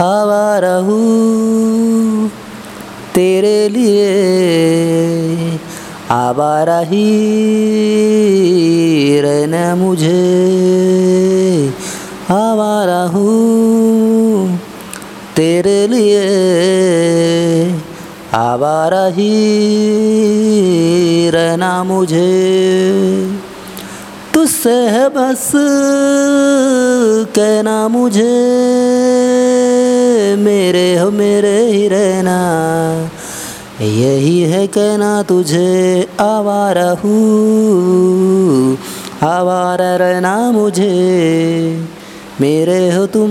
आवारा 0.00 0.76
हूँ 0.76 2.28
तेरे 3.14 3.68
लिए। 3.68 4.12
आवारा 6.10 6.78
ही 6.78 7.08
रहना 9.20 9.74
मुझे। 9.74 10.18
आवारा 12.30 13.10
हूँ 13.14 14.56
तेरे 15.36 15.86
लिए। 15.86 16.22
आवारा 18.32 19.06
ही 19.06 19.30
रहना 21.30 21.84
मुझे। 21.84 23.51
तुझसे 24.34 24.70
है 24.70 25.08
बस, 25.08 25.52
कहना 27.36 27.88
मुझे, 27.88 28.22
मेरे 30.38 30.96
हो 30.96 31.10
मेरे 31.10 31.66
ही 31.66 31.88
रहना। 31.88 32.38
यही 33.80 34.40
है 34.40 34.66
कहना 34.66 35.22
तुझे, 35.22 36.08
आवारा 36.20 36.90
हूँ, 36.90 38.78
आवारा 39.22 39.96
रहना 39.96 40.50
मुझे। 40.50 41.88
मेरे 42.40 42.94
हो 42.94 43.06
तुम, 43.06 43.30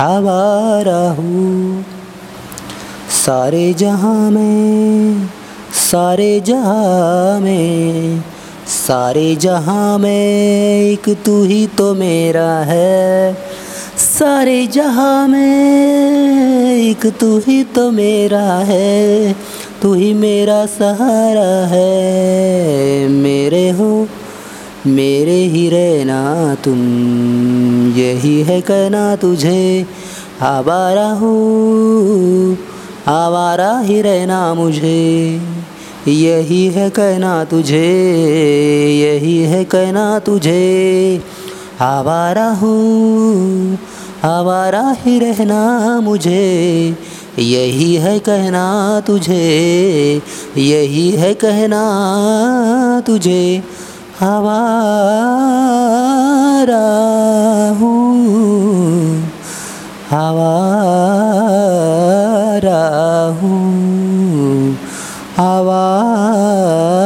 आवारा 0.00 1.10
हूँ। 1.10 1.84
सारे 3.28 3.74
जहाँ 3.74 4.30
में, 4.30 5.28
सारे 5.72 6.40
जहाँ 6.40 7.40
में, 7.40 8.24
सारे 8.66 9.36
जहाँ 9.36 9.98
में 9.98 10.80
एक 10.82 11.08
तू 11.24 11.44
ही 11.44 11.66
तो 11.66 11.94
मेरा 11.94 12.58
है। 12.58 13.34
सारे 13.96 14.66
जहाँ 14.66 15.28
में 15.28 16.76
एक 16.76 17.06
तू 17.06 17.38
ही 17.38 17.64
तो 17.64 17.90
मेरा 17.90 18.54
है, 18.54 19.32
तू 19.82 19.94
ही 19.94 20.14
मेरा 20.14 20.66
सहारा 20.66 21.66
है। 21.66 23.08
मेरे 23.08 23.70
हो, 23.70 24.08
मेरे 24.86 25.36
ही 25.36 25.68
रहना 25.68 26.54
तुम, 26.54 26.78
यही 27.96 28.42
है 28.42 28.60
कहना 28.60 29.16
तुझे, 29.16 29.86
आवारा 30.42 31.06
हूँ 31.06 32.57
आवारा 33.08 33.78
ही 33.78 34.02
रहना 34.02 34.54
मुझे, 34.54 35.40
यही 36.08 36.66
है 36.66 36.90
कहना 36.90 37.44
तुझे, 37.44 37.78
यही 39.00 39.36
है 39.42 39.64
कहना 39.64 40.18
तुझे। 40.18 41.22
आवारा 41.80 42.48
हूँ, 42.50 43.78
आवारा 44.24 44.82
ही 44.98 45.18
रहना 45.18 46.00
मुझे, 46.00 46.96
यही 47.38 47.94
है 47.94 48.18
कहना 48.18 49.00
तुझे, 49.00 50.22
यही 50.56 51.10
है 51.10 51.34
कहना 51.34 51.82
तुझे। 53.06 53.62
आवारा 54.22 54.58
हूँ, 57.80 59.22
आवारा 60.12 61.07
हूँ 65.38 65.44
आवारा 65.46 66.97